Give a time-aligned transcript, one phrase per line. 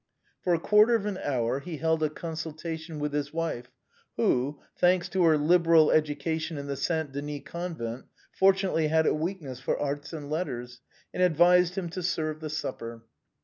[0.43, 3.69] For a quarter of an hour he held a consultation with his wife,
[4.17, 7.11] who, thanks to her liberal education at the St.
[7.11, 10.81] Denis Convent, fortunately had a weakness for arts and letters,
[11.13, 13.03] and advised him to serve the supper.